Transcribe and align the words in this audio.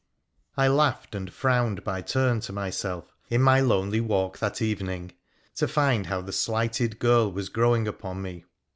I 0.57 0.67
laughed 0.67 1.13
and 1.13 1.31
frowned 1.31 1.83
by 1.83 2.01
turn 2.01 2.39
to 2.39 2.51
myself 2.51 3.13
in 3.29 3.43
my 3.43 3.59
lonely 3.59 4.01
walk 4.01 4.39
that 4.39 4.59
evening, 4.59 5.11
to 5.57 5.67
find 5.67 6.07
how 6.07 6.21
the 6.21 6.31
slighted 6.33 6.97
girl 6.97 7.31
was 7.31 7.49
growing 7.49 7.87
upon 7.87 8.19
me. 8.23 8.45